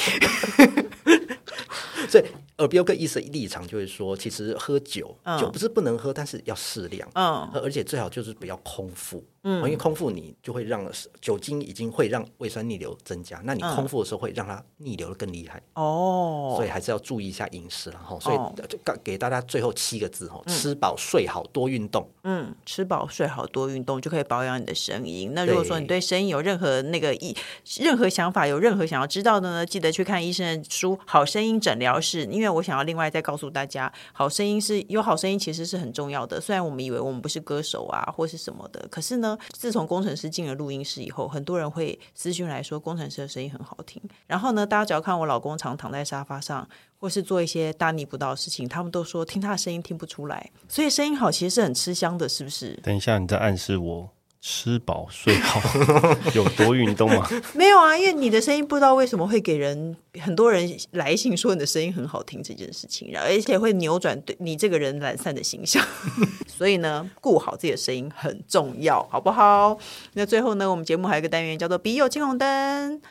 [2.08, 2.24] 所以。
[2.58, 9.24] 耳鼻喉科医生立场就是说，其实喝酒，嗯、酒不是不能喝，但是要适量，嗯，而且最好就是不要空腹。
[9.50, 10.86] 嗯，因为空腹你就会让
[11.22, 22.06] 酒精已经会让胃酸逆流增加，那你空腹的时候会让它逆流的更厉害哦，所以还是要注意一下饮食，然后所以就给大家最后七个字哈：吃饱睡好多运动。
[22.26, 25.32] 嗯，吃饱睡好多运动就可以保养你的声音。
[25.34, 27.34] 那如果说你对声音有任何那个意
[27.80, 36.42] 任何想法，有任何想要知道的呢，记得去看医生的书《好声音诊疗室》，因为我想要另外再告诉大家，好声音是有好声音其实是很重要的。
[36.42, 39.37] 虽然我们以为我们不是歌手啊或是什么的，可是呢。
[39.52, 44.02] 自从工程师进了录音室以后，很多人会私讯来说工程师的声音很好听。
[44.26, 46.68] 然后呢，大家只要看我老公常躺在沙发上，
[47.00, 50.52] 或是做一些大逆不道的事情，他们都说听他的声音听不出来。
[50.68, 52.80] 所以声音好其实是很吃香的，是不是？
[52.84, 54.10] 等一下，你在暗示我。
[54.50, 55.60] 吃饱睡好，
[56.34, 57.28] 有多运动吗？
[57.54, 65.86] 没有啊，因为你的声音不知道为什么会给人很多人来信说你的声音很好听这件事情，而且会扭转对你这个人懒散的形象。
[66.48, 69.78] 所以呢，顾好自己的声音很重要，好不好？
[70.14, 73.02] 那最后呢，我们节目还有一个单元叫做“笔友青红灯”，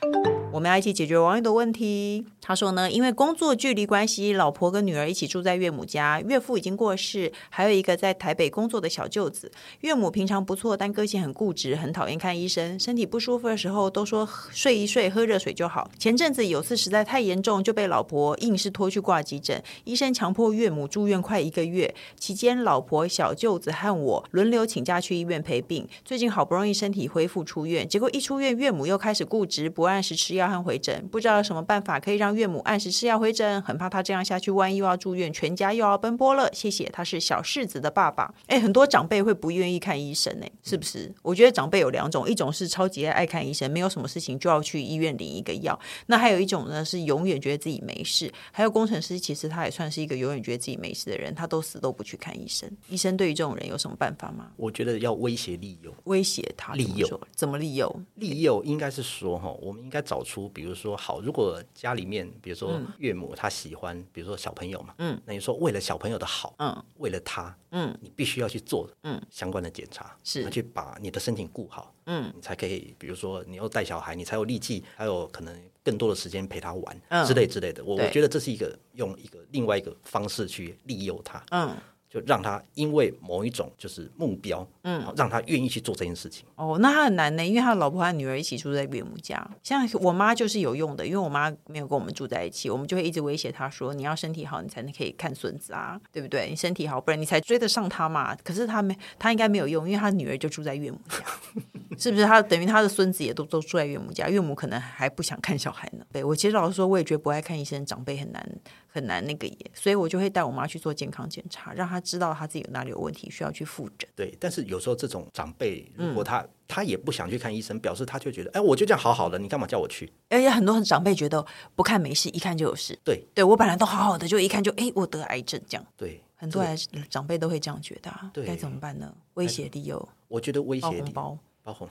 [0.50, 2.24] 我们要一起解决网友的问题。
[2.40, 9.52] 他说呢，因为工作距离关系，老婆跟女儿一起住在岳母家，岳父已经过世，还有一个在台北工作的小舅子。
[9.80, 12.78] 岳母平常不错，但个性很很固执，很讨厌看医生。
[12.78, 15.90] 身体不舒服的时候，都说睡一睡，喝热水就好。
[15.98, 19.60] 前阵子有次实在太严重，就被老婆硬是拖去挂急诊。
[19.82, 25.88] 医生强迫岳母住院快一个月，期间老婆、小舅子和我轮流请假去医院陪病。
[26.04, 31.08] 最近好不容易身体恢复出院，结果一出院，岳母又开始固执，不按时吃药和回诊。
[31.08, 36.48] 不知道有什么办法可以让岳母按时吃药回诊，很怕他这样下去，万一又要住院，全家又要奔波了。
[36.52, 38.32] 谢谢，他是小世子的爸爸。
[38.46, 41.05] 哎，很多长辈会不愿意看医生，呢，是不是？
[41.22, 45.78] 我觉得长辈有两种，一种是超级爱看医生，没有什么事情就要去医院领一个药。
[46.06, 48.30] 那还有一种呢，是永远觉得自己没事。
[48.52, 52.70] 还有工程师，其实他也算是一个永远觉得自己没事的人，他都死都不去看医生。
[52.90, 54.50] 医生对于这种人有什么办法吗？
[54.56, 58.02] 我觉得要威胁利诱，威胁他利诱，怎么利诱？
[58.16, 62.66] 利诱应该是说哈，我们应该找出，比如说好，如果家里面，比如说。
[62.66, 75.54] 说岳母她喜欢，比如说小朋友嘛，嗯，那你说为了小朋友的好，嗯，为了他，嗯，你必须要去做，嗯，相关的检查，是去把把你的身体顾好，嗯，你才可以，比如说你要带小孩，你才有力气，还有可能
[75.84, 77.84] 更多的时间陪他玩，嗯，之类之类的。
[77.84, 81.76] 我我觉得这是一个用一个另外一个方式去利诱他，嗯。
[82.08, 86.46] 就让他因为某一种就是目标，嗯，让他愿意去做这件事情。
[86.54, 89.46] 哦，那他很难呢，因为他老婆和女儿一起住在岳母家。
[89.62, 96.48] 像我妈就是有用的，因为我妈没有跟我们住在一起，我们就会一直威胁她说：“你要身体好，你才能可以看孙子啊，对不对？
[96.48, 101.16] 你身体好，不然你才追得上他嘛。”可是他没，他应该没有用，因为他女儿就住在岳母家，
[101.98, 102.24] 是不是？
[102.24, 106.04] 他等于他的孙子也都都住在岳母家，岳母可能还不想看小孩呢。
[106.12, 108.48] 对，我其实老实说，我也觉得不爱看医生，长辈很难
[108.96, 114.08] 很难那个耶，所以我就会带我妈去做健康检查，让她知道她自己有哪里有问题，需要去复诊。
[114.16, 120.10] 对，但是有时候这种长辈，如果他、嗯、他也不想去看医生，表示他就觉得，哎，我就这样好好的，你干嘛叫我去？
[120.30, 121.44] 而且很多长辈觉得
[121.74, 122.98] 不看没事，一看就有事。
[123.04, 125.86] 对，对我本来都好好的，就一看就，哎，我得癌症这样。
[125.94, 126.64] 对，很多
[127.10, 129.14] 长辈都会这样觉得、啊，对，该怎么办呢？
[129.34, 131.86] 威胁利诱，我觉得威胁红包，包红，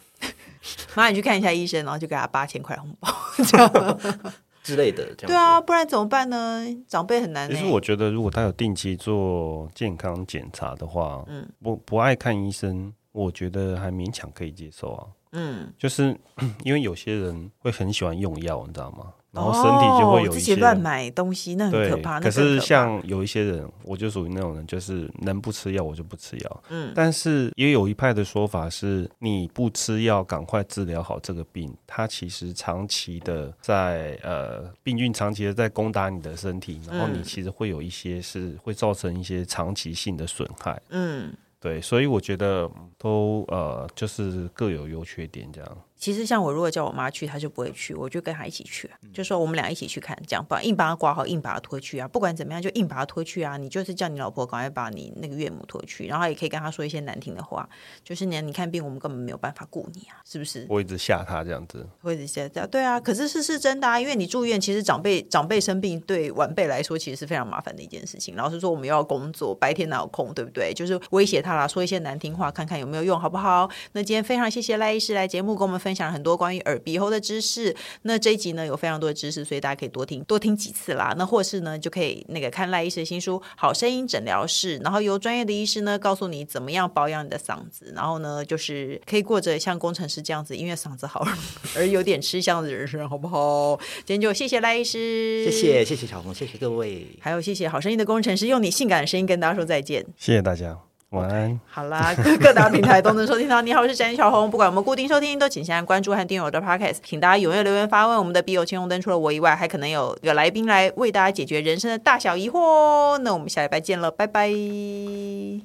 [0.96, 3.08] 妈，你去看一下医生，然后就给他八千块红包，
[3.46, 4.24] 这样。
[4.66, 6.66] 之类的，对啊，不然怎么办呢？
[6.88, 7.48] 长辈很难。
[7.48, 15.08] 其实我觉得，如果他有定期做健康检查的话，嗯，不不爱看医生，我觉得还勉强可以接受啊。
[15.34, 16.18] 嗯，就是
[16.66, 19.14] 因为有些人会很喜欢用药，你知道吗？
[19.36, 22.20] 然后身体就会有一些乱买东西，那很可怕。
[22.22, 26.64] 可是像有一些人，我就属于那种人，就是能不吃药我就不吃药。
[26.70, 40.82] 嗯，但是也有一派的说法是，你不吃药，赶快治疗好这个病，它其实长期的在呃病菌长期的在攻打你的身体，然后你其实会有一些是会造成一些长期性的损害。
[40.90, 45.78] 嗯，对，所以我觉得都呃就是各有优缺点这样。
[46.06, 53.58] 其实像我如果叫我妈去，她就不会去，我就跟她一起去，就说我们俩一起去看，这样把硬把她挂号，硬把她拖去啊，不管怎么样就硬把她拖去啊。
[53.58, 57.68] 你就是叫你老婆赶快把你那个岳母拖去，然后也可以跟她说一些难听的话，
[58.04, 60.68] 就是你你看病我们根本没有办法顾你啊，是不是？
[60.70, 63.00] 我一直吓她这样子，我一直吓她，对啊。
[63.00, 68.36] 可是是是真的啊，因为你住院，其实长辈长辈生病对晚辈来说其实是非常麻烦的一件事情。
[68.36, 70.72] 老实说，我们又要工作，白天哪有空，对不对？
[70.72, 73.68] 就是威胁她啦，说一些难听话，看看有没有用，好不好？
[73.94, 76.66] 那今天非常谢谢赖医师来节目跟我们分享很多关于。
[76.66, 81.14] 耳鼻喉的知识，那这一集呢有非常多的知识，所以大家可以多听多听几次啦。
[81.16, 91.24] 那或是呢就可以那个看赖医师的新书《好声音诊疗室》，然后由专业的医师呢告诉你怎么样保养你的嗓子，然后呢就是可以过着像工程师这样子，因为嗓子好
[91.78, 93.78] 而有点吃香的人生，好不好？
[94.06, 100.95] 今天就谢谢赖医师，谢谢谢谢小红，谢谢各位，还有谢谢好声音的工程师，用你性感的声音跟大家说再见，谢谢大家。
[101.16, 101.50] 晚安。
[101.50, 103.62] Okay, 好啦， 各各大平台都能收听到。
[103.62, 104.52] 你好，我是展小红。
[104.52, 106.98] 不管我们固定收听，都请先按关注和订阅我的 Podcast。
[107.04, 108.18] 请大家踊跃留言发问。
[108.18, 113.18] 我们的笔友青红灯除了我以外，还可能有有来宾来为大家解决人生的大小疑惑。
[113.20, 114.50] 那我们下礼拜见了，拜拜，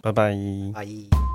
[0.03, 0.35] 拜拜，
[0.75, 1.30] 拜。